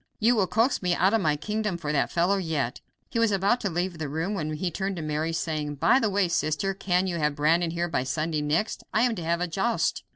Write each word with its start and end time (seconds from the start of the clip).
You 0.19 0.35
will 0.35 0.47
coax 0.47 0.81
me 0.81 0.95
out 0.95 1.13
of 1.13 1.21
my 1.21 1.35
kingdom 1.35 1.77
for 1.77 1.91
that 1.91 2.11
fellow 2.11 2.37
yet." 2.37 2.81
He 3.11 3.19
was 3.19 3.31
about 3.31 3.61
to 3.61 3.69
leave 3.69 3.99
the 3.99 4.09
room 4.09 4.33
when 4.33 4.53
he 4.55 4.71
turned 4.71 4.95
to 4.95 5.03
Mary, 5.03 5.31
saying: 5.31 5.75
"By 5.75 5.99
the 5.99 6.09
way, 6.09 6.27
sister, 6.27 6.73
can 6.73 7.05
you 7.05 7.17
have 7.17 7.35
Brandon 7.35 7.69
here 7.69 7.87
by 7.87 8.03
Sunday 8.03 8.41
next? 8.41 8.83
I 8.91 9.03
am 9.03 9.13
to 9.13 9.23
have 9.23 9.41
a 9.41 9.47
joust." 9.47 10.03